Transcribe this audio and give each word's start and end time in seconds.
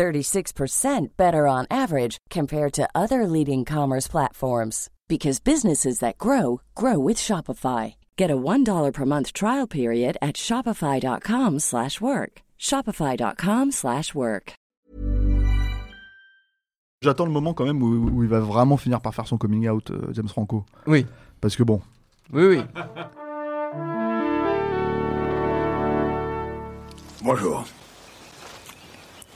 36% 0.00 1.08
better 1.18 1.46
on 1.46 1.66
average 1.70 2.16
compared 2.30 2.72
to 2.72 2.88
other 2.94 3.26
leading 3.26 3.66
commerce 3.66 4.08
platforms 4.08 4.88
because 5.08 5.40
businesses 5.40 5.98
that 5.98 6.16
grow 6.16 6.62
grow 6.74 6.98
with 6.98 7.18
Shopify. 7.18 7.94
Get 8.16 8.30
a 8.30 8.36
$1 8.36 8.92
per 8.94 9.04
month 9.04 9.34
trial 9.34 9.66
period 9.66 10.16
at 10.22 10.36
shopify.com/work. 10.36 12.42
shopify.com/work. 12.58 14.52
J'attends 17.02 17.26
le 17.26 17.32
moment 17.32 17.54
quand 17.54 17.66
même 17.66 17.82
où, 17.82 18.10
où 18.14 18.22
il 18.22 18.28
va 18.28 18.40
vraiment 18.40 18.76
finir 18.78 19.00
par 19.00 19.14
faire 19.14 19.26
son 19.26 19.38
coming 19.38 19.68
out, 19.68 19.90
euh, 19.90 20.12
James 20.12 20.28
Franco. 20.28 20.64
Oui, 20.86 21.06
Parce 21.40 21.56
que 21.56 21.62
bon, 21.62 21.80
oui, 22.32 22.46
oui. 22.46 22.62
Bonjour. 27.22 27.64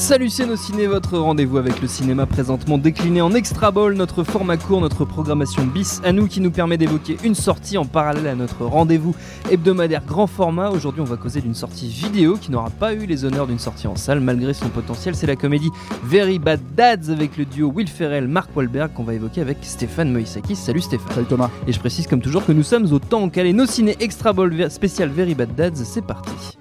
Salut 0.00 0.30
c'est 0.30 0.46
nos 0.46 0.56
ciné, 0.56 0.86
votre 0.86 1.18
rendez-vous 1.18 1.58
avec 1.58 1.82
le 1.82 1.86
cinéma 1.86 2.24
présentement 2.24 2.78
décliné 2.78 3.20
en 3.20 3.34
extra 3.34 3.70
ball, 3.70 3.92
notre 3.92 4.24
format 4.24 4.56
court, 4.56 4.80
notre 4.80 5.04
programmation 5.04 5.66
bis 5.66 6.00
à 6.04 6.10
nous 6.12 6.26
qui 6.26 6.40
nous 6.40 6.50
permet 6.50 6.78
d'évoquer 6.78 7.18
une 7.22 7.34
sortie 7.34 7.76
en 7.76 7.84
parallèle 7.84 8.26
à 8.26 8.34
notre 8.34 8.64
rendez-vous 8.64 9.14
hebdomadaire 9.50 10.02
grand 10.02 10.26
format. 10.26 10.70
Aujourd'hui 10.70 11.02
on 11.02 11.04
va 11.04 11.18
causer 11.18 11.42
d'une 11.42 11.54
sortie 11.54 11.86
vidéo 11.86 12.38
qui 12.40 12.50
n'aura 12.50 12.70
pas 12.70 12.94
eu 12.94 13.04
les 13.04 13.26
honneurs 13.26 13.46
d'une 13.46 13.58
sortie 13.58 13.86
en 13.88 13.94
salle 13.94 14.20
malgré 14.20 14.54
son 14.54 14.70
potentiel. 14.70 15.14
C'est 15.14 15.26
la 15.26 15.36
comédie 15.36 15.70
Very 16.02 16.38
Bad 16.38 16.60
Dads 16.74 17.10
avec 17.10 17.36
le 17.36 17.44
duo 17.44 17.70
Will 17.70 17.86
Ferrell, 17.86 18.26
Mark 18.26 18.56
Wahlberg 18.56 18.94
qu'on 18.94 19.04
va 19.04 19.12
évoquer 19.12 19.42
avec 19.42 19.58
Stéphane 19.60 20.10
Moïsakis. 20.10 20.56
Salut 20.56 20.80
Stéphane. 20.80 21.12
salut 21.14 21.26
Thomas. 21.26 21.50
Et 21.66 21.72
je 21.74 21.78
précise 21.78 22.06
comme 22.06 22.22
toujours 22.22 22.46
que 22.46 22.52
nous 22.52 22.64
sommes 22.64 22.90
au 22.90 22.98
temps 23.00 23.28
calé 23.28 23.52
nos 23.52 23.66
ciné 23.66 23.96
extra 24.00 24.32
ball 24.32 24.70
spécial 24.70 25.10
Very 25.10 25.34
Bad 25.34 25.54
Dads. 25.54 25.84
C'est 25.84 26.02
parti. 26.02 26.59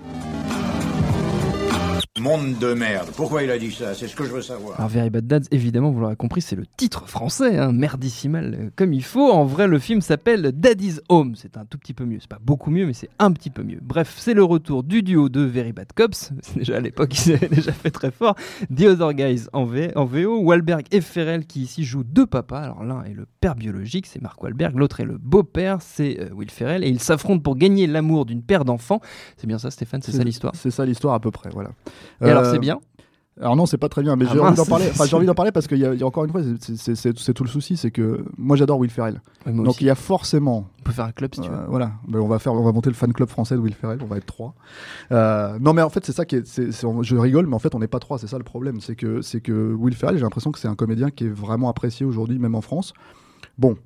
Monde 2.20 2.58
de 2.60 2.74
merde. 2.74 3.10
Pourquoi 3.16 3.44
il 3.44 3.52
a 3.52 3.58
dit 3.58 3.72
ça? 3.72 3.94
C'est 3.94 4.08
ce 4.08 4.16
que 4.16 4.26
je 4.26 4.32
veux 4.32 4.42
savoir. 4.42 4.78
Alors 4.78 4.90
Very 4.90 5.10
Bad 5.10 5.26
Dads, 5.28 5.46
évidemment, 5.52 5.90
vous 5.92 6.00
l'aurez 6.02 6.16
compris, 6.18 6.42
c'est 6.42 6.56
le 6.56 6.66
titre 6.78 7.08
français, 7.08 7.58
hein, 7.58 7.72
merdissimal 7.72 8.58
euh, 8.60 8.70
comme 8.76 8.94
il 8.94 9.04
faut. 9.04 9.32
En 9.32 9.46
vrai, 9.46 9.68
le 9.68 9.80
film 9.80 10.02
s'appelle 10.02 10.52
Daddy's 10.54 11.02
Home. 11.10 11.36
C'est 11.36 11.56
un 11.58 11.66
tout 11.66 11.78
petit 11.78 11.94
peu 11.94 12.06
mieux. 12.06 12.18
C'est 12.20 12.30
pas 12.30 12.40
beaucoup 12.42 12.72
mieux, 12.72 12.86
mais 12.86 12.94
c'est 12.94 13.10
un 13.20 13.32
petit 13.32 13.50
peu 13.50 13.64
mieux. 13.64 13.80
Bref, 13.82 14.16
c'est 14.18 14.34
le 14.34 14.44
retour 14.44 14.84
du 14.84 15.02
duo 15.02 15.30
de 15.30 15.42
Very 15.42 15.72
Bad 15.72 15.94
Cops. 15.96 16.32
C'est 16.42 16.58
déjà 16.58 16.78
à 16.78 16.80
l'époque, 16.82 17.14
ils 17.26 17.34
avaient 17.34 17.48
déjà 17.48 17.72
fait 17.72 17.92
très 17.92 18.12
fort. 18.12 18.36
The 18.76 18.82
Other 18.84 19.14
Guys 19.14 19.46
en, 19.54 19.66
V- 19.66 19.92
en 19.96 20.06
VO. 20.06 20.40
Wahlberg 20.42 20.86
et 20.92 21.02
Ferrell 21.02 21.46
qui 21.46 21.62
ici 21.62 21.84
jouent 21.84 22.04
deux 22.04 22.26
papas. 22.26 22.60
Alors 22.62 22.84
l'un 22.84 23.04
est 23.04 23.14
le 23.14 23.26
père 23.40 23.56
biologique, 23.56 24.06
c'est 24.08 24.22
Mark 24.22 24.42
Wahlberg. 24.44 24.76
L'autre 24.78 25.00
est 25.00 25.06
le 25.06 25.18
beau-père, 25.18 25.78
c'est 25.82 26.20
euh, 26.20 26.30
Will 26.34 26.50
Ferrell. 26.52 26.84
Et 26.84 26.90
ils 26.90 27.00
s'affrontent 27.00 27.42
pour 27.42 27.56
gagner 27.56 27.88
l'amour 27.88 28.26
d'une 28.26 28.42
paire 28.42 28.66
d'enfants. 28.66 29.00
C'est 29.38 29.48
bien 29.48 29.58
ça, 29.60 29.72
Stéphane? 29.72 30.02
C'est 30.02 30.12
ça 30.12 30.24
l'histoire? 30.24 30.54
C'est 30.56 30.72
ça 30.72 30.86
l'histoire 30.86 31.14
à 31.14 31.20
peu 31.20 31.32
près, 31.32 31.50
voilà. 31.52 31.70
Et 32.22 32.26
alors 32.30 32.44
Euh, 32.44 32.52
c'est 32.52 32.60
bien 32.60 32.80
Alors 33.42 33.56
non, 33.56 33.66
c'est 33.66 33.78
pas 33.78 33.88
très 33.88 34.02
bien, 34.02 34.18
mais 34.18 34.26
Ah 34.28 34.34
j'ai 34.34 34.40
envie 34.42 34.56
d'en 34.58 34.66
parler. 34.66 34.88
Enfin, 34.92 35.06
j'ai 35.06 35.16
envie 35.16 35.26
d'en 35.26 35.34
parler 35.34 35.54
parce 35.54 35.66
qu'il 35.68 35.78
y, 35.78 35.86
a- 35.86 35.94
il 35.94 36.00
y 36.00 36.04
a 36.04 36.06
encore 36.06 36.26
une 36.26 36.32
fois, 36.32 36.42
c'est- 36.60 37.34
tout 37.34 37.44
le 37.46 37.50
souci, 37.50 37.78
c'est 37.78 37.90
que 37.90 38.26
moi 38.38 38.58
j'adore 38.58 38.80
Will 38.80 38.90
Ferrell. 38.90 39.22
Ouais, 39.46 39.54
Donc 39.54 39.68
aussi. 39.68 39.86
il 39.86 39.88
y 39.88 39.90
a 39.90 39.96
forcément, 39.96 40.68
On 40.80 40.84
peut 40.84 40.92
faire 40.92 41.06
un 41.06 41.14
club 41.14 41.34
si 41.34 41.40
tu 41.40 41.50
veux. 41.50 41.56
euh, 41.56 41.66
voilà, 41.70 41.94
Ben, 42.10 42.20
on 42.20 42.28
va 42.28 42.38
faire, 42.40 42.54
on 42.54 42.64
va 42.64 42.74
monter 42.74 42.90
le 42.90 42.96
fan 42.96 43.14
club 43.14 43.30
français 43.30 43.56
de 43.56 43.62
Will 43.62 43.74
Ferrell, 43.74 44.00
on 44.04 44.08
va 44.08 44.18
être 44.18 44.26
trois. 44.26 44.56
Euh, 45.14 45.58
non, 45.62 45.72
mais 45.74 45.82
en 45.82 45.90
fait 45.90 46.06
c'est 46.06 46.12
ça 46.12 46.26
qui 46.26 46.36
est, 46.36 46.46
je 46.46 47.16
rigole, 47.16 47.48
mais 47.48 47.56
en 47.56 47.60
fait 47.60 47.74
on 47.76 47.80
n'est 47.80 47.88
pas 47.88 48.00
trois, 48.00 48.18
c'est 48.20 48.28
ça 48.28 48.38
le 48.38 48.44
problème, 48.44 48.82
c'est 48.82 48.96
que 48.98 49.22
c'est 49.22 49.40
que 49.40 49.74
Will 49.74 49.96
Ferrell, 49.96 50.18
j'ai 50.18 50.24
l'impression 50.24 50.52
que 50.52 50.60
c'est 50.60 50.68
un 50.68 50.76
comédien 50.76 51.10
qui 51.10 51.24
est 51.26 51.30
vraiment 51.30 51.70
apprécié 51.70 52.06
aujourd'hui, 52.06 52.40
même 52.40 52.56
en 52.56 52.62
France. 52.62 52.92
Bon. 53.58 53.78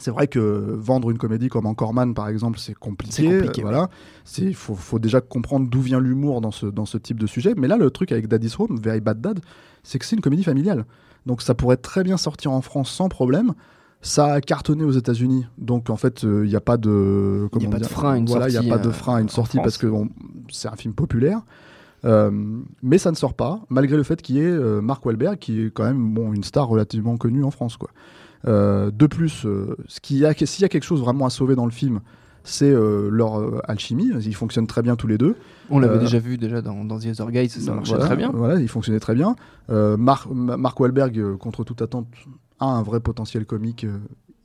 C'est 0.00 0.10
vrai 0.10 0.26
que 0.28 0.38
vendre 0.78 1.10
une 1.10 1.18
comédie 1.18 1.48
comme 1.48 1.66
Encore 1.66 1.94
Man, 1.94 2.14
par 2.14 2.28
exemple, 2.28 2.58
c'est 2.58 2.74
compliqué. 2.74 3.24
Compliqué, 3.40 3.60
euh, 3.60 3.64
voilà. 3.64 3.88
C'est- 4.24 4.42
Il 4.42 4.54
faut, 4.54 4.74
faut 4.74 4.98
déjà 4.98 5.20
comprendre 5.20 5.68
d'où 5.68 5.80
vient 5.80 6.00
l'humour 6.00 6.40
dans 6.40 6.50
ce, 6.50 6.66
dans 6.66 6.86
ce 6.86 6.98
type 6.98 7.18
de 7.18 7.26
sujet. 7.26 7.54
Mais 7.56 7.68
là, 7.68 7.76
le 7.76 7.90
truc 7.90 8.12
avec 8.12 8.28
Daddy's 8.28 8.58
Home, 8.58 8.78
Very 8.82 9.00
Bad 9.00 9.20
Dad, 9.20 9.40
c'est 9.82 9.98
que 9.98 10.04
c'est 10.04 10.16
une 10.16 10.22
comédie 10.22 10.44
familiale. 10.44 10.84
Donc 11.26 11.42
ça 11.42 11.54
pourrait 11.54 11.76
très 11.76 12.04
bien 12.04 12.16
sortir 12.16 12.52
en 12.52 12.60
France 12.60 12.90
sans 12.90 13.08
problème. 13.08 13.52
Ça 14.00 14.34
a 14.34 14.40
cartonné 14.40 14.84
aux 14.84 14.92
États-Unis, 14.92 15.46
donc 15.58 15.90
en 15.90 15.96
fait, 15.96 16.22
il 16.22 16.42
n'y 16.44 16.54
a 16.54 16.60
pas 16.60 16.76
de, 16.76 17.48
comment 17.50 17.68
pas 17.68 17.78
de 17.80 17.84
frein 17.84 18.12
à 18.12 18.16
une 18.16 18.26
voilà, 18.26 18.48
il 18.48 18.52
sortie, 18.52 18.66
n'y 18.68 18.72
a 18.72 18.76
pas 18.76 18.82
de 18.84 18.88
euh, 18.90 18.92
frein 18.92 19.16
à 19.16 19.20
une 19.20 19.28
sortie 19.28 19.56
France. 19.56 19.64
parce 19.64 19.76
que 19.78 19.88
bon, 19.88 20.08
c'est 20.50 20.68
un 20.68 20.76
film 20.76 20.94
populaire. 20.94 21.40
Euh, 22.04 22.30
mais 22.80 22.96
ça 22.98 23.10
ne 23.10 23.16
sort 23.16 23.34
pas, 23.34 23.60
malgré 23.70 23.96
le 23.96 24.04
fait 24.04 24.22
qu'il 24.22 24.36
y 24.36 24.38
ait 24.38 24.44
euh, 24.44 24.80
Mark 24.80 25.04
Wahlberg, 25.04 25.38
qui 25.38 25.62
est 25.62 25.70
quand 25.72 25.82
même 25.82 26.14
bon, 26.14 26.32
une 26.32 26.44
star 26.44 26.68
relativement 26.68 27.16
connue 27.16 27.42
en 27.42 27.50
France. 27.50 27.76
Quoi. 27.76 27.90
Euh, 28.46 28.90
de 28.92 29.06
plus, 29.06 29.44
euh, 29.46 29.76
s'il 29.88 30.18
y 30.18 30.24
a 30.26 30.34
quelque 30.34 30.84
chose 30.84 31.00
vraiment 31.00 31.26
à 31.26 31.30
sauver 31.30 31.54
dans 31.56 31.64
le 31.66 31.72
film, 31.72 32.00
c'est 32.44 32.70
euh, 32.70 33.08
leur 33.10 33.40
euh, 33.40 33.60
alchimie. 33.64 34.10
Ils 34.24 34.34
fonctionnent 34.34 34.66
très 34.68 34.82
bien 34.82 34.96
tous 34.96 35.06
les 35.08 35.18
deux. 35.18 35.34
On 35.70 35.80
l'avait 35.80 35.96
Euh, 35.96 36.00
déjà 36.00 36.18
vu 36.18 36.38
déjà 36.38 36.62
dans, 36.62 36.84
dans 36.84 36.98
The 36.98 37.06
Other 37.06 37.30
Guys, 37.32 37.48
ça 37.50 37.74
marchait 37.74 37.90
Voilà, 37.92 38.06
très 38.06 38.16
bien. 38.16 38.30
Voilà, 38.32 38.60
il 38.60 38.68
fonctionnait 38.68 39.00
très 39.00 39.14
bien. 39.14 39.34
Mark, 39.68 40.28
Ma- 40.32 40.56
Mark 40.56 40.78
Wahlberg, 40.80 41.36
contre 41.36 41.64
toute 41.64 41.82
attente, 41.82 42.06
a 42.60 42.66
un 42.66 42.82
vrai 42.82 43.00
potentiel 43.00 43.44
comique 43.44 43.84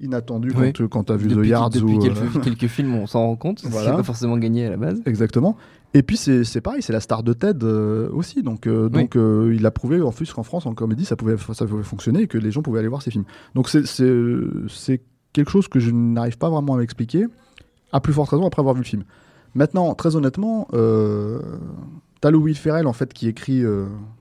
inattendu 0.03 0.52
Oui. 0.56 0.74
quand, 0.74 0.88
quand 0.88 1.03
tu 1.06 1.14
as 1.14 1.16
vu 1.16 1.28
depuis 1.30 1.47
The 1.47 1.52
Yards. 1.52 1.69
depuis 1.72 1.96
ou, 1.96 2.03
euh, 2.06 2.14
quelques, 2.14 2.41
quelques 2.44 2.68
films, 2.68 2.94
on 2.96 3.08
s'en 3.08 3.22
rend 3.22 3.36
compte. 3.36 3.64
Voilà. 3.66 3.91
C'est 3.91 3.97
pas 3.97 4.03
forcément 4.03 4.38
gagné 4.38 4.66
à 4.68 4.69
la 4.72 4.78
base. 4.78 5.02
Exactement. 5.06 5.58
Et 5.96 6.02
puis 6.02 6.18
c'est 6.18 6.62
pareil, 6.62 6.81
c'est 6.81 6.94
la 6.94 7.00
star 7.00 7.22
de 7.24 7.34
Ted 7.34 7.59
euh, 7.64 8.09
aussi. 8.12 8.41
Donc, 8.41 8.66
euh, 8.68 8.90
Oui. 8.91 9.02
donc 9.02 9.16
euh, 9.16 9.53
il 9.56 9.66
a 9.66 9.72
prouvé 9.72 10.02
en 10.02 10.12
plus 10.12 10.31
qu'en 10.34 10.41
France, 10.44 10.66
en 10.66 10.74
comédie, 10.74 11.06
ça 11.06 11.16
pouvait, 11.16 11.36
ça 11.53 11.66
pouvait 11.68 11.84
fonctionner 11.84 12.22
et 12.22 12.28
que 12.28 12.38
les 12.40 12.50
gens 12.52 12.62
pouvaient 12.64 12.80
aller 12.80 12.88
voir 12.88 13.02
ses 13.03 13.12
films. 13.12 13.25
Donc 13.56 13.69
c'est- 13.69 15.02
quelque 15.34 15.50
chose 15.50 15.68
que 15.68 15.80
je 15.80 15.90
n'arrive 15.91 16.38
pas 16.38 16.50
vraiment 16.50 16.75
à 16.75 16.78
m'expliquer, 16.78 17.25
à 17.91 18.00
plus 18.00 18.14
forte 18.14 18.30
raison 18.30 18.46
après 18.46 18.59
avoir 18.59 18.75
vu 18.75 18.81
le 18.81 18.85
film. 18.88 19.03
Maintenant, 19.56 19.94
très 19.96 20.16
honnêtement, 20.16 20.68
t'as 22.22 22.31
Will 22.31 22.56
Ferrell 22.56 22.88
en 22.88 22.94
fait 22.94 23.14
qui 23.14 23.28
écrit, 23.28 23.64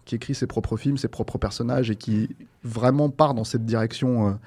qui 0.04 0.14
écrit 0.14 0.34
ses 0.34 0.46
propres 0.46 0.76
films, 0.76 0.96
ses 0.98 1.08
propres 1.08 1.38
personnages 1.38 1.90
et 1.90 1.96
qui 1.96 2.28
vraiment 2.64 3.08
part 3.10 3.34
dans 3.34 3.44
cette 3.44 3.64
direction 3.64 4.38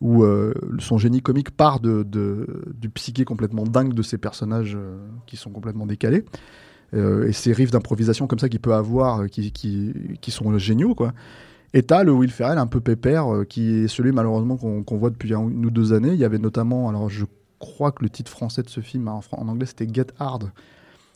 où 0.00 0.22
euh, 0.24 0.54
son 0.78 0.96
génie 0.98 1.20
comique 1.20 1.50
part 1.50 1.80
de, 1.80 2.02
du 2.74 2.88
psyché 2.90 3.24
complètement 3.24 3.64
dingue 3.64 3.92
de 3.92 4.02
ses 4.02 4.18
personnages 4.18 4.74
euh, 4.76 4.96
qui 5.26 5.36
sont 5.36 5.50
complètement 5.50 5.86
décalés. 5.86 6.24
Euh, 6.94 7.28
et 7.28 7.32
ces 7.32 7.52
riffs 7.52 7.70
d'improvisation 7.70 8.26
comme 8.26 8.38
ça 8.38 8.48
qu'il 8.48 8.60
peut 8.60 8.74
avoir, 8.74 9.28
qui, 9.28 9.52
qui, 9.52 9.92
qui 10.20 10.30
sont 10.30 10.56
géniaux, 10.58 10.94
quoi. 10.94 11.12
Et 11.72 11.84
t'as 11.84 12.02
le 12.02 12.10
Will 12.12 12.30
Ferrell 12.32 12.58
un 12.58 12.66
peu 12.66 12.80
pépère, 12.80 13.26
qui 13.48 13.84
est 13.84 13.88
celui 13.88 14.10
malheureusement 14.10 14.56
qu'on 14.56 14.96
voit 14.98 15.10
depuis 15.10 15.32
un- 15.34 15.48
une 15.48 15.64
ou 15.66 15.70
deux 15.70 15.92
années. 15.92 16.12
Il 16.14 16.18
y 16.18 16.24
avait 16.24 16.38
notamment, 16.38 16.88
alors 16.88 17.08
je 17.08 17.26
crois 17.60 17.92
que 17.92 18.02
le 18.02 18.10
titre 18.10 18.30
français 18.30 18.62
de 18.62 18.68
ce 18.68 18.80
film, 18.80 19.06
en, 19.06 19.20
fran- 19.20 19.38
en 19.40 19.46
anglais, 19.46 19.66
c'était 19.66 19.86
Get 19.92 20.06
Hard. 20.18 20.50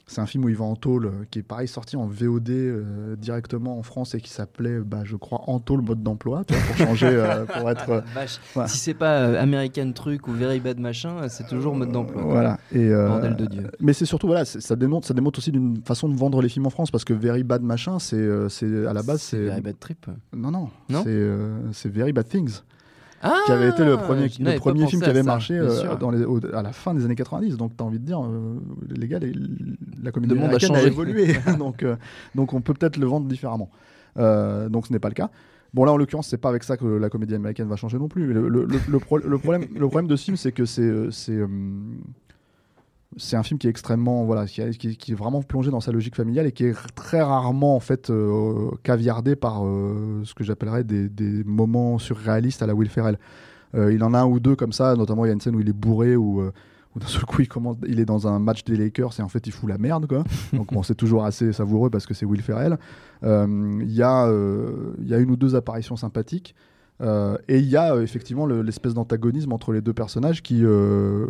C'est 0.07 0.21
un 0.21 0.27
film 0.27 0.45
où 0.45 0.51
il 0.51 0.57
va 0.57 0.67
en 0.67 0.77
tôle, 0.77 1.07
euh, 1.07 1.11
qui 1.31 1.39
est 1.39 1.43
pareil 1.43 1.67
sorti 1.67 1.97
en 1.97 2.07
VOD 2.07 2.51
euh, 2.51 3.17
directement 3.17 3.79
en 3.79 3.83
France 3.83 4.15
et 4.15 4.21
qui 4.21 4.29
s'appelait, 4.31 4.81
bah, 4.81 5.01
je 5.05 5.17
crois, 5.17 5.43
En 5.47 5.61
tôle 5.61 5.81
mode 5.81 6.03
d'emploi, 6.03 6.45
pour 6.45 6.77
changer, 6.77 7.07
euh, 7.07 7.45
pour 7.59 7.71
être. 7.71 7.89
euh, 7.89 8.01
voilà. 8.53 8.69
Si 8.69 8.79
c'est 8.79 8.95
pas 8.95 9.41
American 9.41 9.93
Truc 9.93 10.29
ou 10.29 10.33
Very 10.33 10.61
Bad 10.61 10.79
Machin, 10.79 11.29
c'est 11.29 11.47
toujours 11.47 11.75
mode 11.75 11.91
d'emploi. 11.91 12.23
Voilà. 12.23 12.59
Et, 12.73 12.91
Bordel 12.91 13.37
de 13.37 13.47
Dieu. 13.47 13.71
Mais 13.81 13.95
c'est 13.95 14.05
surtout, 14.05 14.27
voilà, 14.27 14.45
ça 14.45 14.77
démontre, 14.77 15.07
ça 15.07 15.15
démontre 15.15 15.39
aussi 15.39 15.51
d'une 15.53 15.81
façon 15.85 16.09
de 16.09 16.17
vendre 16.17 16.43
les 16.43 16.51
films 16.51 16.67
en 16.67 16.71
France 16.71 16.91
parce 16.91 17.05
que 17.05 17.15
Very 17.15 17.43
Bad 17.43 17.63
Machin, 17.63 17.99
c'est, 17.99 18.29
c'est 18.51 18.87
à 18.87 18.93
la 18.93 19.03
base, 19.03 19.23
c'est. 19.23 19.45
Very 19.45 19.63
Bad 19.63 19.79
Trip. 19.79 20.07
Non, 20.37 20.51
non, 20.51 20.69
Non 20.91 21.03
c'est 21.73 21.89
Very 21.91 22.13
Bad 22.13 22.29
Things. 22.29 22.61
Ah 23.27 23.41
qui 23.47 23.53
avait 23.53 23.71
été 23.71 23.85
le 23.85 23.97
premier, 23.97 24.29
je 24.29 24.39
le 24.43 24.59
premier 24.61 24.87
film 24.87 25.01
qui 25.03 25.09
avait 25.11 25.21
ça, 25.21 25.25
marché 25.25 25.55
euh, 25.59 25.71
sûr. 25.81 25.97
dans 25.99 26.11
les, 26.11 26.25
au- 26.25 26.41
à 26.55 26.63
la 26.63 26.73
fin 26.73 26.93
des 26.95 27.05
années 27.05 27.15
90. 27.15 27.57
Donc, 27.57 27.77
tu 27.77 27.83
as 27.83 27.87
envie 27.87 27.99
de 27.99 28.05
dire, 28.05 28.23
euh, 28.23 28.57
les 28.91 29.09
gars, 29.09 29.19
les- 29.19 29.33
la 30.03 30.13
comédie 30.13 30.35
monde 30.41 30.51
a 30.55 30.83
évolué. 30.87 31.35
donc, 31.59 31.83
euh, 31.83 31.97
donc, 32.35 32.53
on 32.53 32.61
peut 32.61 32.75
peut-être 32.75 32.99
le 32.99 33.07
vendre 33.07 33.27
différemment. 33.27 33.71
Euh, 34.19 34.69
donc, 34.69 34.87
ce 34.87 34.93
n'est 34.93 34.99
pas 34.99 35.09
le 35.09 35.15
cas. 35.15 35.31
Bon, 35.73 35.85
là, 35.85 35.93
en 35.93 35.97
l'occurrence, 35.97 36.29
c'est 36.29 36.37
pas 36.37 36.51
avec 36.51 36.63
ça 36.65 36.77
que 36.77 36.85
la 36.85 37.09
comédie 37.11 37.35
américaine 37.35 37.67
va 37.67 37.77
changer 37.77 37.99
non 37.99 38.09
plus. 38.09 38.33
Le, 38.33 38.49
le- 38.49 38.65
le- 38.67 38.79
le 38.89 38.99
pro- 39.01 39.19
le 39.19 39.39
problème, 39.39 39.65
le 39.75 39.89
problème 39.89 40.07
de 40.07 40.15
ce 40.17 40.25
film, 40.27 40.37
c'est 40.37 40.53
que 40.53 40.67
c'est. 40.67 41.41
C'est 43.17 43.37
un 43.37 43.43
film 43.43 43.59
qui 43.59 43.67
est 43.67 43.71
extrêmement 43.71 44.25
voilà 44.25 44.47
qui, 44.47 44.63
qui- 44.79 44.97
qui 44.97 45.13
est 45.13 45.15
vraiment 45.15 45.43
plongé 45.43 45.71
dans 45.71 45.81
sa 45.81 45.93
logique 45.93 46.17
familiale 46.17 46.47
et 46.47 46.53
qui 46.53 46.65
est 46.65 46.75
très 46.95 47.23
rarement 47.23 47.77
en 47.77 47.81
fait 47.81 48.11
euh, 48.11 48.71
caviardé 48.83 49.37
par 49.37 49.65
euh, 49.67 50.23
ce 50.25 50.35
que 50.35 50.45
j'appellerais 50.45 50.85
des, 50.85 51.09
des 51.09 51.45
moments 51.45 51.99
surréalistes 51.99 52.63
à 52.63 52.67
la 52.67 52.75
Will 52.75 52.89
Ferrell. 52.89 53.19
Euh, 53.75 53.93
il 53.93 54.03
en 54.05 54.15
a 54.15 54.19
un 54.21 54.27
ou 54.27 54.41
deux 54.41 54.57
comme 54.57 54.73
ça, 54.73 54.95
notamment 54.97 55.25
il 55.25 55.29
y 55.29 55.31
a 55.31 55.35
une 55.35 55.41
scène 55.41 55.57
où 55.57 55.61
il 55.61 55.69
est 55.69 55.73
bourré 55.73 56.17
où, 56.17 56.41
où 56.43 56.99
d'un 57.01 57.07
seul 57.07 57.25
coup 57.25 57.43
il, 57.43 57.49
commence, 57.49 57.77
il 57.87 57.99
est 58.01 58.05
dans 58.05 58.29
un 58.29 58.39
match 58.39 58.63
des 58.65 58.77
Lakers 58.77 59.19
et 59.19 59.23
en 59.23 59.29
fait 59.29 59.47
il 59.47 59.53
fout 59.53 59.69
la 59.69 59.79
merde. 59.79 60.07
Quoi. 60.07 60.23
Donc 60.53 60.73
bon, 60.73 60.83
c'est 60.83 60.95
toujours 60.95 61.25
assez 61.25 61.53
savoureux 61.53 61.91
parce 61.91 62.07
que 62.07 62.15
c'est 62.15 62.25
Will 62.27 62.43
Ferrell. 62.43 62.79
Il 63.23 63.91
y, 63.93 64.03
a, 64.03 64.31
il 65.01 65.09
y 65.09 65.15
a 65.15 65.19
une 65.19 65.31
ou 65.31 65.37
deux 65.37 65.55
apparitions 65.57 65.97
sympathiques. 65.97 66.55
Euh, 67.01 67.37
et 67.49 67.59
il 67.59 67.65
y 67.67 67.77
a 67.77 67.93
euh, 67.97 68.03
effectivement 68.03 68.47
le- 68.47 68.63
l'espèce 68.63 68.95
d'antagonisme 68.95 69.53
entre 69.53 69.73
les 69.73 69.81
deux 69.81 69.93
personnages 69.93 70.43
qui, 70.45 70.61
euh, 70.65 71.27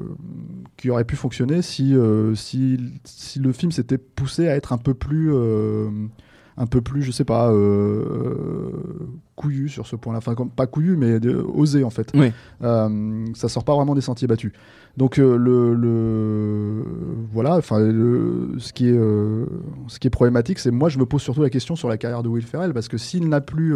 qui 0.76 0.90
aurait 0.90 1.04
pu 1.04 1.16
fonctionner 1.16 1.62
si, 1.62 1.94
euh, 1.96 2.34
si, 2.34 2.78
si 3.04 3.38
le 3.38 3.52
film 3.52 3.72
s'était 3.72 3.98
poussé 3.98 4.48
à 4.48 4.56
être 4.56 4.72
un 4.72 4.78
peu 4.78 4.94
plus, 4.94 5.30
euh, 5.32 5.88
un 6.56 6.66
peu 6.66 6.80
plus, 6.80 7.02
je 7.02 7.10
sais 7.10 7.24
pas, 7.24 7.50
euh, 7.52 8.72
couillu 9.36 9.68
sur 9.68 9.86
ce 9.86 9.96
point-là. 9.96 10.18
Enfin, 10.18 10.34
comme- 10.34 10.50
pas 10.50 10.66
couillu, 10.66 10.96
mais 10.96 11.18
osé 11.26 11.82
en 11.84 11.90
fait. 11.90 12.10
Oui. 12.14 12.32
Euh, 12.62 13.26
ça 13.34 13.48
sort 13.48 13.64
pas 13.64 13.74
vraiment 13.74 13.94
des 13.94 14.00
sentiers 14.00 14.28
battus. 14.28 14.52
Donc 14.96 15.16
le, 15.16 15.36
le- 15.74 16.84
voilà, 17.32 17.56
enfin 17.56 17.78
ce 17.80 18.72
qui 18.72 18.88
est 18.88 18.96
ce 19.88 19.98
qui 19.98 20.06
est 20.06 20.10
problématique, 20.10 20.58
c'est 20.60 20.70
moi 20.70 20.88
je 20.88 20.98
me 20.98 21.06
pose 21.06 21.20
surtout 21.22 21.42
la 21.42 21.50
question 21.50 21.74
sur 21.74 21.88
la 21.88 21.96
carrière 21.98 22.22
de 22.22 22.28
Will 22.28 22.44
Ferrell 22.44 22.72
parce 22.72 22.86
que 22.88 22.96
s'il 22.98 23.28
n'a 23.28 23.40
plus 23.40 23.74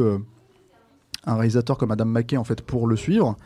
un 1.26 1.34
réalisateur 1.34 1.76
comme 1.76 1.90
Adam 1.90 2.04
McKay 2.04 2.36
en 2.36 2.44
fait 2.44 2.62
pour 2.62 2.86
le 2.86 2.94
suivre 2.94 3.36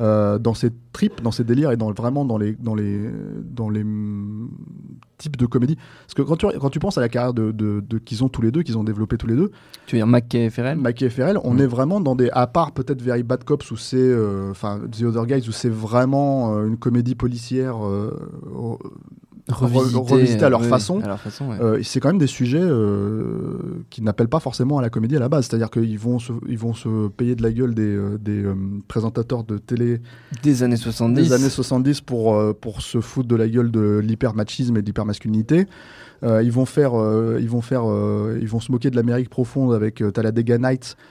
euh, 0.00 0.38
dans 0.38 0.54
ses 0.54 0.70
tripes, 0.92 1.20
dans 1.22 1.30
ses 1.32 1.44
délires 1.44 1.70
et 1.72 1.76
dans 1.76 1.92
vraiment 1.92 2.24
dans 2.24 2.38
les 2.38 2.54
dans 2.54 2.74
les 2.74 3.10
dans 3.42 3.68
les 3.70 3.82
mm, 3.84 4.48
types 5.18 5.36
de 5.36 5.46
comédie. 5.46 5.76
Parce 6.06 6.14
que 6.14 6.22
quand 6.22 6.36
tu 6.36 6.46
quand 6.60 6.70
tu 6.70 6.78
penses 6.78 6.98
à 6.98 7.00
la 7.00 7.08
carrière 7.08 7.34
de, 7.34 7.50
de- 7.50 7.80
de- 7.86 7.98
qu'ils 7.98 8.22
ont 8.22 8.28
tous 8.28 8.42
les 8.42 8.50
deux, 8.52 8.62
qu'ils 8.62 8.78
ont 8.78 8.84
développé 8.84 9.16
tous 9.16 9.26
les 9.26 9.34
deux, 9.36 9.50
Tu 9.86 9.96
veux 9.96 9.98
dire 10.00 10.06
McKay 10.06 10.44
et 10.46 10.50
Ferrell? 10.50 10.78
McKay 10.78 11.06
et 11.06 11.10
Ferrell, 11.10 11.38
on 11.44 11.58
est 11.58 11.66
vraiment 11.66 12.00
dans 12.00 12.14
des. 12.14 12.30
À 12.30 12.46
part 12.46 12.72
peut-être 12.72 13.02
Very 13.02 13.22
Bad 13.24 13.42
Cops 13.44 13.70
où 13.70 13.76
c'est. 13.76 13.96
euh, 13.98 14.50
Enfin, 14.50 14.80
The 14.90 15.02
Other 15.02 15.26
Guys 15.26 15.48
où 15.48 15.52
c'est 15.52 15.68
vraiment 15.68 16.54
euh, 16.54 16.66
une 16.68 16.76
comédie 16.76 17.14
policière 17.14 17.78
euh, 19.50 19.66
re- 19.66 19.96
revisité 20.10 20.44
à 20.44 20.48
leur 20.48 20.60
oui, 20.62 20.68
façon. 20.68 21.00
À 21.02 21.06
leur 21.08 21.20
façon, 21.20 21.48
ouais. 21.50 21.56
euh, 21.60 21.80
c'est 21.82 22.00
quand 22.00 22.08
même 22.08 22.18
des 22.18 22.26
sujets 22.26 22.60
euh, 22.60 23.58
qui 23.90 24.02
n'appellent 24.02 24.28
pas 24.28 24.40
forcément 24.40 24.78
à 24.78 24.82
la 24.82 24.90
comédie 24.90 25.16
à 25.16 25.20
la 25.20 25.28
base. 25.28 25.46
C'est-à-dire 25.46 25.70
qu'ils 25.70 25.98
vont 25.98 26.18
se, 26.18 26.32
ils 26.48 26.58
vont 26.58 26.74
se 26.74 27.08
payer 27.08 27.34
de 27.34 27.42
la 27.42 27.52
gueule 27.52 27.74
des, 27.74 27.82
euh, 27.82 28.18
des 28.18 28.42
euh, 28.44 28.54
présentateurs 28.88 29.44
de 29.44 29.58
télé 29.58 30.00
Des 30.42 30.62
années 30.62 30.76
70. 30.76 31.14
des 31.28 31.32
années 31.32 31.48
70 31.48 32.00
pour, 32.02 32.34
euh, 32.34 32.52
pour 32.58 32.82
se 32.82 33.00
foutre 33.00 33.28
de 33.28 33.36
la 33.36 33.48
gueule 33.48 33.70
de 33.70 34.00
l'hypermachisme 34.02 34.76
et 34.76 34.82
de 34.82 34.86
l'hypermasculinité. 34.86 35.66
Euh, 36.24 36.42
ils 36.42 36.52
vont 36.52 36.66
faire, 36.66 36.98
euh, 37.00 37.38
ils 37.40 37.48
vont 37.48 37.60
faire, 37.62 37.82
euh, 37.88 38.38
ils 38.40 38.48
vont 38.48 38.60
se 38.60 38.72
moquer 38.72 38.90
de 38.90 38.96
l'Amérique 38.96 39.30
profonde 39.30 39.72
avec 39.72 40.02
euh, 40.02 40.10
Talladega 40.10 40.58
Nights, 40.58 40.96
euh, 40.96 41.04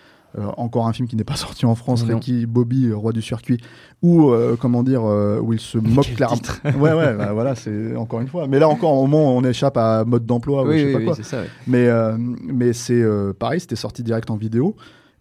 encore 0.57 0.88
un 0.88 0.94
film 0.94 1.07
qui 1.07 1.16
n'est 1.16 1.24
pas 1.24 1.36
sorti 1.38 1.66
en 1.66 1.75
France, 1.75 2.06
Non. 2.06 2.16
Ricky 2.16 2.45
Bobby, 2.45 2.88
euh, 2.88 2.95
roi 2.95 3.12
du 3.12 3.22
circuit, 3.22 3.60
où 4.01 4.30
euh, 4.30 4.56
comment 4.60 4.84
dire, 4.84 5.06
euh, 5.06 5.39
où 5.39 5.54
il 5.54 5.60
se 5.60 5.78
moque 5.78 6.13
clairement. 6.16 6.38
ouais, 6.66 6.94
ouais, 6.94 7.13
bah, 7.16 7.34
voilà, 7.34 7.56
c'est 7.56 7.95
encore 7.95 8.22
une 8.22 8.28
fois. 8.28 8.48
Mais 8.48 8.60
là 8.60 8.69
encore, 8.69 8.94
au 8.94 9.07
moment 9.07 9.36
où 9.36 9.38
on 9.39 9.44
échappe 9.44 9.78
à 9.78 10.06
mode 10.06 10.25
d'emploi 10.25 10.63
ou 10.63 10.69
oui, 10.69 10.80
je 10.80 10.80
sais 10.80 10.88
oui, 10.88 10.94
pas 10.94 11.00
oui, 11.00 11.06
quoi. 11.06 11.16
c'est 11.16 11.24
ça. 11.24 11.42
Mais, 11.66 11.88
euh, 11.88 12.16
mais 12.18 12.74
c'est 12.74 13.01
euh, 13.01 13.34
pareil, 13.34 13.60
c'était 13.60 13.75
sorti 13.75 14.04
direct 14.04 14.30
en 14.30 14.36
vidéo. 14.36 14.75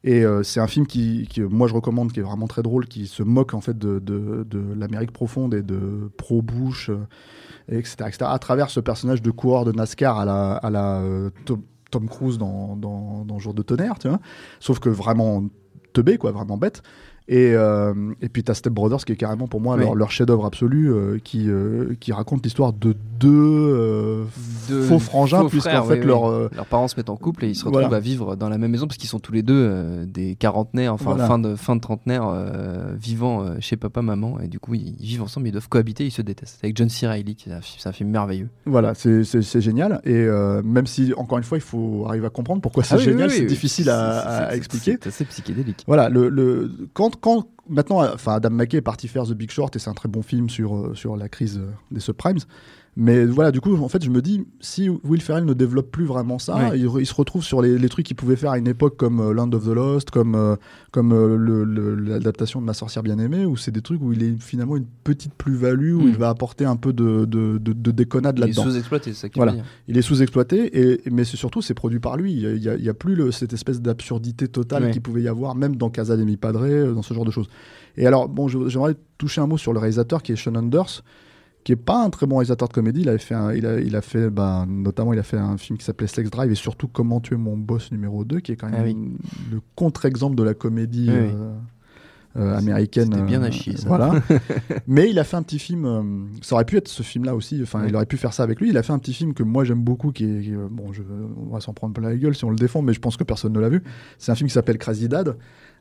Et 0.06 0.24
euh, 0.24 0.44
c'est 0.44 0.60
un 0.60 0.68
film 0.68 0.86
qui, 0.86 1.26
qui, 1.28 1.40
moi, 1.40 1.66
je 1.66 1.74
recommande, 1.74 2.12
qui 2.12 2.20
est 2.20 2.22
vraiment 2.22 2.46
très 2.46 2.62
drôle, 2.62 2.86
qui 2.86 3.08
se 3.08 3.24
moque 3.24 3.54
en 3.54 3.60
fait 3.60 3.76
de, 3.76 3.98
de, 3.98 4.46
de 4.48 4.62
l'Amérique 4.76 5.10
profonde 5.10 5.52
et 5.52 5.62
de 5.62 6.12
pro-Bush, 6.16 6.90
euh, 6.90 7.06
etc., 7.68 7.96
etc., 8.06 8.18
à 8.28 8.38
travers 8.38 8.70
ce 8.70 8.78
personnage 8.78 9.20
de 9.20 9.32
coureur 9.32 9.64
de 9.64 9.72
NASCAR 9.72 10.20
à 10.20 10.24
la, 10.24 10.52
à 10.52 10.70
la 10.70 11.00
euh, 11.00 11.30
Tom, 11.90 12.08
Cruise 12.08 12.38
dans, 12.38 12.76
dans, 12.76 13.24
dans 13.24 13.38
Jour 13.38 13.54
de 13.54 13.62
tonnerre, 13.62 13.98
tu 13.98 14.08
vois. 14.08 14.20
Sauf 14.60 14.78
que 14.78 14.88
vraiment 14.88 15.44
teubé, 15.92 16.18
quoi, 16.18 16.32
vraiment 16.32 16.56
bête. 16.56 16.82
Et, 17.28 17.52
euh, 17.54 17.92
et 18.22 18.28
puis 18.28 18.44
t'as 18.44 18.54
Step 18.54 18.72
Brothers 18.72 19.04
qui 19.04 19.10
est 19.12 19.16
carrément 19.16 19.48
pour 19.48 19.60
moi 19.60 19.74
Oui. 19.74 19.80
leur, 19.82 19.94
leur 19.96 20.10
chef-d'œuvre 20.12 20.44
absolu, 20.46 20.92
euh, 20.92 21.18
qui, 21.22 21.48
euh, 21.50 21.94
qui 21.98 22.12
raconte 22.12 22.44
l'histoire 22.44 22.72
de 22.72 22.94
deux 23.18 23.28
euh, 23.32 24.24
Deux 24.68 24.82
faux 24.82 24.98
frangins, 25.00 25.40
faux 25.40 25.48
puisqu'en 25.48 25.70
frères, 25.70 25.86
fait 25.86 25.94
oui, 25.94 26.00
oui. 26.00 26.06
leur, 26.06 26.30
Leurs 26.54 26.66
parents 26.66 26.86
se 26.86 26.96
mettent 26.96 27.10
en 27.10 27.16
couple 27.16 27.44
et 27.44 27.48
ils 27.48 27.56
se 27.56 27.64
retrouvent 27.64 27.82
Voilà. 27.82 27.96
à 27.96 28.00
vivre 28.00 28.36
dans 28.36 28.48
la 28.48 28.58
même 28.58 28.70
maison 28.70 28.86
parce 28.86 28.96
qu'ils 28.96 29.08
sont 29.08 29.18
tous 29.18 29.32
les 29.32 29.42
deux 29.42 30.04
des 30.06 30.36
quarantenaires, 30.36 30.94
enfin 30.94 31.12
Voilà. 31.12 31.26
fin, 31.26 31.38
de, 31.40 31.56
fin 31.56 31.74
de 31.74 31.80
trentenaire, 31.80 32.32
vivant 32.96 33.58
chez 33.60 33.76
papa, 33.76 34.02
maman. 34.02 34.38
Et 34.40 34.48
du 34.48 34.58
coup, 34.60 34.74
ils, 34.74 34.94
ils 35.00 35.06
vivent 35.06 35.22
ensemble, 35.22 35.48
ils 35.48 35.52
doivent 35.52 35.68
cohabiter, 35.68 36.04
ils 36.04 36.10
se 36.10 36.22
détestent. 36.22 36.60
Avec 36.62 36.76
John 36.76 36.88
C. 36.88 37.06
Reilly, 37.06 37.36
un, 37.50 37.58
c'est 37.78 37.88
un 37.88 37.92
film 37.92 38.10
merveilleux. 38.10 38.48
Voilà, 38.66 38.94
c'est- 38.94 39.24
c'est 39.24 39.42
c'est 39.42 39.60
génial. 39.60 40.00
Et 40.04 40.26
même 40.64 40.86
si, 40.86 41.12
encore 41.16 41.38
une 41.38 41.44
fois, 41.44 41.58
il 41.58 41.62
faut 41.62 42.04
arriver 42.08 42.26
à 42.26 42.30
comprendre 42.30 42.60
pourquoi 42.60 42.84
c'est 42.84 42.94
Ah 42.94 42.98
oui, 42.98 43.04
génial, 43.04 43.30
c'est 43.30 43.46
difficile 43.46 43.86
c'est- 43.86 43.90
à, 43.90 44.22
c'est- 44.22 44.28
à 44.44 44.50
c'est- 44.50 44.56
expliquer. 44.58 44.96
C'est 45.02 45.08
assez 45.08 45.24
psychédélique. 45.24 45.82
Voilà, 45.88 46.08
le, 46.08 46.28
le, 46.28 46.70
quand, 46.94 47.15
quand 47.16 47.55
maintenant, 47.68 48.00
enfin, 48.12 48.34
Adam 48.34 48.50
McKay 48.50 48.78
est 48.78 48.82
parti 48.82 49.08
faire 49.08 49.24
The 49.24 49.32
Big 49.34 49.50
Short 49.50 49.74
et 49.76 49.78
c'est 49.78 49.90
un 49.90 49.94
très 49.94 50.08
bon 50.08 50.22
film 50.22 50.48
sur, 50.50 50.76
euh, 50.76 50.94
sur 50.94 51.16
la 51.16 51.28
crise 51.28 51.58
euh, 51.58 51.70
des 51.90 52.00
subprimes. 52.00 52.38
Mais 52.98 53.26
voilà, 53.26 53.52
du 53.52 53.60
coup, 53.60 53.76
en 53.76 53.90
fait, 53.90 54.02
je 54.02 54.08
me 54.08 54.22
dis, 54.22 54.46
si 54.58 54.88
Will 54.88 55.20
Ferrell 55.20 55.44
ne 55.44 55.52
développe 55.52 55.90
plus 55.90 56.06
vraiment 56.06 56.38
ça, 56.38 56.74
il, 56.74 56.88
se 57.06 57.12
retrouve 57.14 57.44
sur 57.44 57.60
les, 57.60 57.76
les 57.76 57.88
trucs 57.90 58.06
qu'il 58.06 58.16
pouvait 58.16 58.36
faire 58.36 58.52
à 58.52 58.58
une 58.58 58.66
époque 58.68 58.96
comme 58.96 59.20
euh, 59.20 59.34
Land 59.34 59.52
of 59.52 59.64
the 59.66 59.74
Lost, 59.74 60.10
comme, 60.10 60.34
euh, 60.34 60.56
comme 60.92 61.12
euh, 61.12 61.94
l'adaptation 61.94 62.58
de 62.62 62.64
Ma 62.66 62.72
sorcière 62.72 63.02
bien-aimée, 63.02 63.44
où 63.44 63.54
c'est 63.58 63.70
des 63.70 63.82
trucs 63.82 64.00
où 64.00 64.14
il 64.14 64.22
est 64.22 64.40
finalement 64.42 64.76
une 64.78 64.86
petite 65.04 65.34
plus-value, 65.34 65.92
où 65.92 66.00
Mm. 66.04 66.08
il 66.08 66.16
va 66.16 66.30
apporter 66.30 66.64
un 66.64 66.76
peu 66.76 66.94
de, 66.94 67.26
de, 67.26 67.58
de, 67.58 67.74
de 67.74 67.90
déconnade 67.90 68.36
Il 68.38 68.44
est 68.44 68.46
là-dedans. 68.46 68.62
sous-exploité, 68.64 69.12
c'est 69.12 69.20
ça 69.20 69.28
qui 69.28 69.38
Voilà. 69.38 69.52
veut 69.52 69.58
dire. 69.58 69.66
Il 69.88 69.98
est 69.98 70.02
sous-exploité, 70.02 70.80
et, 70.92 71.02
mais 71.10 71.24
c'est 71.24 71.36
surtout, 71.36 71.60
c'est 71.60 71.74
produit 71.74 72.00
par 72.00 72.16
lui. 72.16 72.32
Il 72.32 72.60
n'y 72.80 72.88
a, 72.88 72.94
plus 72.94 73.14
le- 73.14 73.30
cette 73.30 73.52
espèce 73.52 73.82
d'absurdité 73.82 74.48
totale 74.48 74.84
Ouais. 74.84 74.90
qu'il 74.92 75.02
pouvait 75.02 75.20
y 75.20 75.28
avoir, 75.28 75.54
même 75.54 75.76
dans 75.76 75.90
Casa 75.90 76.16
de 76.16 76.24
mi 76.24 76.38
Padre, 76.38 76.92
dans 76.94 77.02
ce 77.02 77.12
genre 77.12 77.26
de 77.26 77.30
choses. 77.30 77.48
Et 77.96 78.06
alors, 78.06 78.28
bon, 78.28 78.48
j'aimerais 78.48 78.94
toucher 79.18 79.40
un 79.40 79.46
mot 79.46 79.56
sur 79.58 79.72
le 79.72 79.78
réalisateur 79.78 80.22
qui 80.22 80.32
est 80.32 80.36
Sean 80.36 80.54
Anders, 80.54 81.02
qui 81.64 81.72
est 81.72 81.76
pas 81.76 82.04
un 82.04 82.10
très 82.10 82.26
bon 82.26 82.36
réalisateur 82.36 82.68
de 82.68 82.72
comédie. 82.74 83.00
Il, 83.00 83.08
avait 83.08 83.18
fait 83.18 83.34
un- 83.34 83.52
il, 83.54 83.66
a, 83.66 83.80
il 83.80 83.96
a 83.96 84.02
fait, 84.02 84.28
ben, 84.30 84.66
notamment, 84.66 85.12
il 85.12 85.18
a 85.18 85.22
fait 85.24 85.38
un 85.38 85.56
film 85.56 85.78
qui 85.78 85.84
s'appelait 85.84 86.06
Sex 86.06 86.30
Drive 86.30 86.50
et 86.52 86.54
surtout 86.54 86.88
Comment 86.88 87.20
tuer 87.20 87.36
mon 87.36 87.56
boss 87.56 87.90
numéro 87.92 88.24
2, 88.24 88.40
qui 88.40 88.52
est 88.52 88.56
quand 88.56 88.68
même 88.68 88.78
Ah 88.80 88.84
oui. 88.84 88.96
le 89.50 89.60
contre-exemple 89.74 90.36
de 90.36 90.42
la 90.42 90.54
comédie. 90.54 91.08
Oui, 91.10 91.16
oui. 91.18 91.30
euh, 91.34 91.54
euh, 92.38 92.54
américaine. 92.54 93.08
C'était 93.10 93.22
bien 93.24 93.42
euh, 93.42 93.46
à 93.46 93.50
chier, 93.50 93.78
ça. 93.78 93.88
Voilà. 93.88 94.12
Mais 94.86 95.08
il 95.08 95.18
a 95.18 95.24
fait 95.24 95.38
un 95.38 95.42
petit 95.42 95.58
film. 95.58 95.86
euh, 95.86 96.02
ça 96.42 96.54
aurait 96.56 96.66
pu 96.66 96.76
être 96.76 96.86
ce 96.88 97.02
film-là 97.02 97.34
aussi. 97.34 97.58
Enfin, 97.62 97.80
Ouais. 97.80 97.88
il 97.88 97.96
aurait 97.96 98.04
pu 98.04 98.18
faire 98.18 98.34
ça 98.34 98.42
avec 98.42 98.60
lui. 98.60 98.68
Il 98.68 98.76
a 98.76 98.82
fait 98.82 98.92
un 98.92 98.98
petit 98.98 99.14
film 99.14 99.32
que 99.32 99.42
moi 99.42 99.64
j'aime 99.64 99.82
beaucoup, 99.82 100.12
qui 100.12 100.24
est 100.24 100.42
qui 100.42 100.50
est, 100.52 100.56
bon, 100.70 100.92
je, 100.92 101.00
on 101.48 101.54
va 101.54 101.60
s'en 101.60 101.72
prendre 101.72 101.94
plein 101.94 102.10
la 102.10 102.14
gueule 102.16 102.34
si 102.36 102.44
on 102.44 102.50
le 102.50 102.56
défend, 102.56 102.82
mais 102.82 102.92
je 102.92 103.00
pense 103.00 103.16
que 103.16 103.24
personne 103.24 103.54
ne 103.54 103.58
l'a 103.60 103.70
vu. 103.70 103.82
C'est 104.18 104.32
un 104.32 104.34
film 104.34 104.48
qui 104.48 104.52
s'appelle 104.54 104.76
Crazy 104.76 105.08
Dad, 105.08 105.34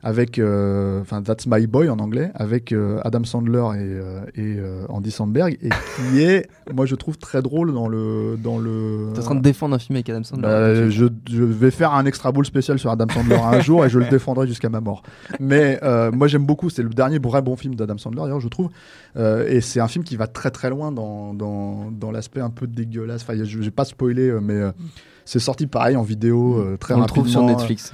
avec, 0.05 0.37
euh, 0.37 1.01
enfin, 1.01 1.23
That's 1.23 1.47
My 1.47 1.65
Boy 1.65 1.89
en 1.89 1.97
anglais, 1.97 2.29
avec 2.35 2.71
euh, 2.71 2.99
Adam 3.03 3.23
Sandler 3.23 3.57
et, 3.57 3.79
euh, 3.81 4.19
et 4.35 4.55
euh, 4.59 4.85
Andy 4.87 5.09
Samberg, 5.09 5.57
et 5.63 5.69
qui 5.69 6.19
est, 6.21 6.47
moi 6.71 6.85
je 6.85 6.93
trouve 6.93 7.17
très 7.17 7.41
drôle 7.41 7.73
dans 7.73 7.87
le, 7.87 8.37
dans 8.37 8.59
le. 8.59 9.09
T'es 9.15 9.21
en 9.21 9.23
train 9.23 9.35
de 9.35 9.41
défendre 9.41 9.73
un 9.73 9.79
film 9.79 9.95
avec 9.95 10.07
Adam 10.07 10.23
Sandler. 10.23 10.43
Bah, 10.43 10.89
je, 10.91 11.07
je 11.27 11.43
vais 11.43 11.71
faire 11.71 11.91
un 11.95 12.05
extra 12.05 12.31
ball 12.31 12.45
spécial 12.45 12.77
sur 12.77 12.91
Adam 12.91 13.07
Sandler 13.11 13.35
un 13.35 13.59
jour 13.61 13.83
et 13.83 13.89
je 13.89 13.97
le 13.97 14.05
défendrai 14.05 14.45
jusqu'à 14.45 14.69
ma 14.69 14.79
mort. 14.79 15.01
Mais 15.39 15.79
euh, 15.81 16.11
moi 16.11 16.27
j'aime 16.27 16.45
beaucoup, 16.45 16.69
c'est 16.69 16.83
le 16.83 16.89
dernier 16.89 17.17
vrai 17.17 17.41
bon 17.41 17.55
film 17.55 17.73
d'Adam 17.73 17.97
Sandler 17.97 18.21
d'ailleurs 18.21 18.39
je 18.39 18.47
trouve. 18.47 18.69
Euh, 19.17 19.47
et 19.47 19.59
c'est 19.59 19.79
un 19.79 19.87
film 19.87 20.03
qui 20.03 20.17
va 20.17 20.27
très 20.27 20.51
très 20.51 20.69
loin 20.69 20.91
dans, 20.91 21.33
dans, 21.33 21.89
dans 21.89 22.11
l'aspect 22.11 22.41
un 22.41 22.51
peu 22.51 22.67
dégueulasse. 22.67 23.23
Enfin, 23.23 23.43
je 23.43 23.57
vais 23.59 23.71
pas 23.71 23.85
spoiler, 23.85 24.37
mais 24.39 24.53
euh, 24.53 24.71
c'est 25.25 25.39
sorti 25.39 25.65
pareil 25.65 25.95
en 25.95 26.03
vidéo 26.03 26.59
euh, 26.59 26.77
très 26.77 26.93
On 26.93 26.97
le 26.97 27.01
rapidement. 27.01 27.23
trouve 27.23 27.27
sur 27.27 27.43
Netflix. 27.43 27.91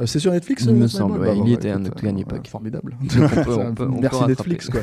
Euh, 0.00 0.06
c'est 0.06 0.18
sur 0.18 0.32
Netflix 0.32 0.64
Il 0.66 0.74
me 0.74 0.86
semble, 0.86 1.18
Bah, 1.18 1.20
ouais, 1.20 1.26
bah, 1.26 1.34
il 1.34 1.48
y 1.48 1.50
bah, 1.52 1.58
était 1.58 1.68
à 1.68 1.72
écoute, 1.72 1.84
notre 1.84 2.02
gagne 2.02 2.16
euh, 2.16 2.20
époque. 2.20 2.48
Formidable. 2.48 2.96
On 3.02 3.06
peut- 3.06 3.10
C'est 3.10 3.18
on 3.20 3.24
un- 3.24 3.28
peut- 3.74 3.84
on 3.90 3.94
peut 3.94 4.00
Merci. 4.00 4.24
Netflix. 4.26 4.68
Quoi. 4.70 4.80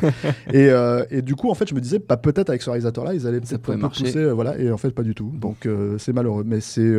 et, 0.52 0.68
euh, 0.70 1.04
et 1.10 1.20
du 1.22 1.34
coup, 1.34 1.50
en 1.50 1.54
fait, 1.54 1.68
je 1.68 1.74
me 1.74 1.80
disais, 1.80 1.98
bah, 1.98 2.16
peut-être 2.16 2.48
avec 2.48 2.62
ce 2.62 2.70
réalisateur-là, 2.70 3.14
ils 3.14 3.26
allaient 3.26 3.40
peut-être 3.40 3.60
pourrait 3.60 3.74
un 3.76 3.80
peu 3.80 3.82
marcher. 3.86 4.04
pousser, 4.04 4.18
euh, 4.18 4.32
voilà, 4.32 4.56
et 4.58 4.70
en 4.70 4.76
fait, 4.76 4.90
pas 4.90 5.02
du 5.02 5.14
tout. 5.16 5.32
Donc, 5.34 5.66
euh, 5.66 5.98
c'est 5.98 6.12
malheureux. 6.12 6.44
Mais 6.46 6.60
c'est. 6.60 6.94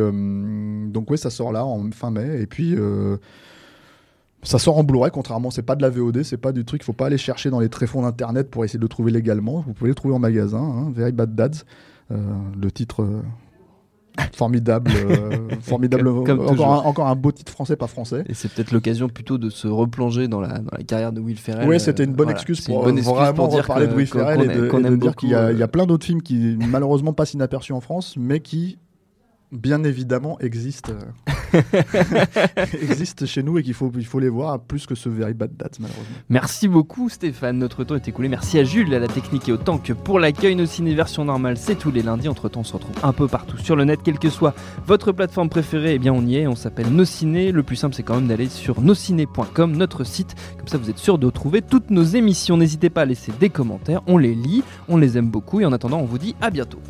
donc, 0.90 1.10
ouais, 1.10 1.16
ça 1.16 1.30
sort 1.30 1.52
là, 1.52 1.64
en 1.64 1.90
fin 1.90 2.10
mai. 2.10 2.40
Et 2.42 2.46
puis. 2.46 2.76
ça 4.42 4.58
sort 4.58 4.76
en 4.76 4.82
Blu-ray, 4.84 5.10
contrairement, 5.12 5.50
c'est 5.50 5.62
pas 5.62 5.76
de 5.76 5.82
la 5.82 5.88
VOD, 5.88 6.22
c'est 6.24 6.36
pas 6.36 6.50
du 6.52 6.64
truc, 6.64 6.82
il 6.82 6.84
faut 6.84 6.92
pas 6.92 7.06
aller 7.06 7.16
chercher 7.16 7.48
dans 7.48 7.60
les 7.60 7.68
tréfonds 7.68 8.02
d'internet 8.02 8.50
pour 8.50 8.64
essayer 8.64 8.78
de 8.78 8.82
le 8.84 8.88
trouver 8.88 9.12
légalement. 9.12 9.62
Vous 9.66 9.72
pouvez 9.72 9.88
le 9.90 9.94
trouver 9.94 10.14
en 10.14 10.18
magasin, 10.18 10.58
hein, 10.60 10.92
Very 10.94 11.12
Bad 11.12 11.34
Dads. 11.34 11.62
Le 12.10 12.70
titre 12.70 13.06
formidable, 14.34 14.90
euh, 14.94 15.48
formidable. 15.62 16.04
Comme- 16.04 16.24
comme 16.24 16.38
toujours. 16.46 16.66
encore, 16.66 16.72
un, 16.86 16.88
encore 16.88 17.06
un 17.08 17.14
beau 17.16 17.32
titre 17.32 17.50
français, 17.52 17.76
pas 17.76 17.86
français. 17.86 18.24
Et 18.28 18.34
c'est 18.34 18.48
peut-être 18.52 18.70
l'occasion 18.72 19.08
plutôt 19.08 19.38
de 19.38 19.48
se 19.50 19.66
replonger 19.68 20.28
dans 20.28 20.40
la, 20.40 20.58
dans 20.58 20.76
la 20.76 20.84
carrière 20.84 21.12
de 21.12 21.20
Will 21.20 21.38
Ferrell. 21.38 21.68
Oui, 21.68 21.76
Euh, 21.76 21.78
c'était 21.78 22.04
une 22.04 22.12
bonne 22.12 22.26
voilà. 22.26 22.38
excuse 22.38 22.60
pour 22.60 22.78
une 22.80 22.84
bonne 22.84 22.98
excuse 22.98 23.14
vraiment 23.16 23.32
pour 23.34 23.48
dire 23.48 23.62
reparler 23.62 23.86
que- 23.86 23.90
de 23.92 23.96
Will 23.96 24.06
Ferrell 24.06 24.40
et 24.42 24.46
de, 24.54 24.92
et 24.92 24.96
dire 24.98 25.16
qu'il 25.16 25.28
y, 25.30 25.32
y 25.32 25.34
a 25.34 25.38
euh, 25.40 25.66
plein 25.66 25.86
d'autres 25.86 26.04
films 26.04 26.20
qui 26.22 26.58
malheureusement 26.70 27.12
passent 27.12 27.34
inaperçus 27.34 27.72
en 27.72 27.80
France, 27.80 28.14
mais 28.18 28.40
qui 28.40 28.78
bien 29.50 29.82
évidemment 29.84 30.38
existent 30.40 30.92
euh, 30.92 31.31
existent 32.82 33.26
chez 33.26 33.42
nous 33.42 33.58
et 33.58 33.62
qu'il 33.62 33.74
faut, 33.74 33.90
il 33.96 34.06
faut 34.06 34.20
les 34.20 34.28
voir 34.28 34.60
plus 34.60 34.86
que 34.86 34.94
ce 34.94 35.08
Very 35.08 35.34
Bad 35.34 35.56
Dad, 35.56 35.72
malheureusement. 35.78 36.16
Merci 36.28 36.68
beaucoup 36.68 37.08
Stéphane, 37.08 37.58
notre 37.58 37.84
temps 37.84 37.94
est 37.94 38.08
écoulé. 38.08 38.28
Merci 38.28 38.58
à 38.58 38.64
Jules, 38.64 38.92
à 38.94 38.98
la 38.98 39.08
technique 39.08 39.48
et 39.48 39.52
autant 39.52 39.78
que 39.78 39.92
pour 39.92 40.18
l'accueil. 40.18 40.54
Nos 40.54 40.66
ciné 40.66 40.94
version 40.94 41.24
normale, 41.24 41.56
c'est 41.56 41.76
tous 41.76 41.90
les 41.90 42.02
lundis. 42.02 42.28
Entre 42.28 42.48
temps, 42.48 42.60
on 42.60 42.64
se 42.64 42.72
retrouve 42.72 42.94
un 43.02 43.12
peu 43.12 43.28
partout 43.28 43.58
sur 43.58 43.76
le 43.76 43.84
net, 43.84 44.00
quelle 44.02 44.18
que 44.18 44.30
soit 44.30 44.54
votre 44.86 45.12
plateforme 45.12 45.48
préférée. 45.48 45.94
Eh 45.94 45.98
bien, 45.98 46.12
on 46.12 46.24
y 46.26 46.36
est. 46.36 46.46
On 46.46 46.56
s'appelle 46.56 46.88
Nos 46.88 47.04
Ciné. 47.04 47.52
Le 47.52 47.62
plus 47.62 47.76
simple, 47.76 47.94
c'est 47.94 48.02
quand 48.02 48.16
même 48.16 48.28
d'aller 48.28 48.48
sur 48.48 48.80
nosciné.com, 48.80 49.76
notre 49.76 50.04
site. 50.04 50.34
Comme 50.58 50.68
ça, 50.68 50.78
vous 50.78 50.90
êtes 50.90 50.98
sûr 50.98 51.18
de 51.18 51.26
retrouver 51.26 51.62
toutes 51.62 51.90
nos 51.90 52.04
émissions. 52.04 52.56
N'hésitez 52.56 52.90
pas 52.90 53.02
à 53.02 53.04
laisser 53.04 53.32
des 53.38 53.50
commentaires. 53.50 54.02
On 54.06 54.18
les 54.18 54.34
lit, 54.34 54.62
on 54.88 54.96
les 54.96 55.18
aime 55.18 55.28
beaucoup. 55.28 55.60
Et 55.60 55.66
en 55.66 55.72
attendant, 55.72 55.98
on 55.98 56.06
vous 56.06 56.18
dit 56.18 56.34
à 56.40 56.50
bientôt. 56.50 56.80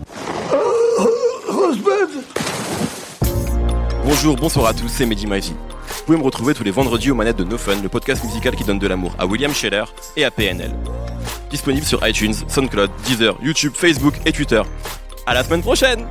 Bonjour, 4.14 4.36
bonsoir 4.36 4.66
à 4.66 4.74
tous, 4.74 4.88
c'est 4.88 5.06
Mehdi 5.06 5.26
Maizy. 5.26 5.54
Vous 5.54 6.04
pouvez 6.04 6.18
me 6.18 6.22
retrouver 6.22 6.52
tous 6.52 6.62
les 6.62 6.70
vendredis 6.70 7.10
aux 7.10 7.14
manettes 7.14 7.38
de 7.38 7.44
No 7.44 7.56
Fun, 7.56 7.80
le 7.82 7.88
podcast 7.88 8.22
musical 8.22 8.54
qui 8.54 8.62
donne 8.62 8.78
de 8.78 8.86
l'amour 8.86 9.14
à 9.18 9.24
William 9.24 9.54
Scheller 9.54 9.84
et 10.18 10.24
à 10.26 10.30
PNL. 10.30 10.70
Disponible 11.48 11.86
sur 11.86 12.06
iTunes, 12.06 12.34
SoundCloud, 12.46 12.90
Deezer, 13.06 13.34
YouTube, 13.40 13.72
Facebook 13.74 14.16
et 14.26 14.32
Twitter. 14.32 14.60
À 15.24 15.32
la 15.32 15.42
semaine 15.42 15.62
prochaine! 15.62 16.06